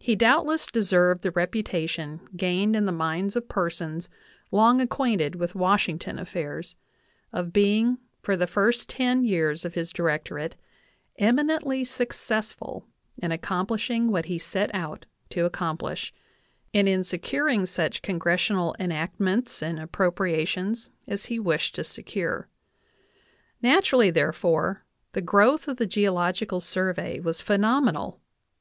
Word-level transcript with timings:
He 0.00 0.16
doubtless 0.16 0.66
deserved 0.66 1.22
the 1.22 1.30
reputation 1.30 2.18
gained 2.36 2.74
in 2.74 2.84
the 2.84 2.90
minds 2.90 3.36
of 3.36 3.48
persons 3.48 4.08
long 4.50 4.80
acquainted 4.80 5.36
with 5.36 5.54
Washington 5.54 6.18
affairs, 6.18 6.74
of 7.32 7.52
being 7.52 7.98
for 8.20 8.36
the 8.36 8.48
first 8.48 8.88
ten 8.88 9.22
years 9.22 9.64
of 9.64 9.74
his 9.74 9.90
directorate 9.92 10.56
eminently 11.16 11.84
successful 11.84 12.88
in 13.18 13.30
accomplishing 13.30 14.10
what 14.10 14.24
he 14.24 14.36
set 14.36 14.68
out 14.74 15.06
to 15.30 15.44
accomplish, 15.44 16.12
and 16.74 16.88
in 16.88 17.04
securing 17.04 17.66
such 17.66 18.02
Con 18.02 18.18
gressional 18.18 18.74
enactments 18.80 19.62
and 19.62 19.78
appropriations 19.78 20.90
as 21.06 21.26
he 21.26 21.38
wished 21.38 21.76
to 21.76 21.84
secure. 21.84 22.48
Naturally, 23.62 24.10
therefore, 24.10 24.80
I 24.80 24.90
the 25.12 25.20
growth 25.22 25.68
of 25.68 25.76
the 25.76 25.86
Geological 25.86 26.58
Survey 26.58 27.20
was 27.20 27.40
phenomenal. 27.40 28.20